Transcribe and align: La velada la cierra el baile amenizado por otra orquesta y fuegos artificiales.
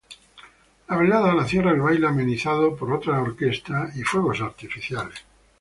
La 0.91 0.97
velada 1.01 1.35
la 1.41 1.43
cierra 1.51 1.69
el 1.75 1.79
baile 1.81 2.07
amenizado 2.07 2.75
por 2.75 2.91
otra 2.91 3.21
orquesta 3.21 3.91
y 3.93 4.01
fuegos 4.01 4.41
artificiales. 4.41 5.23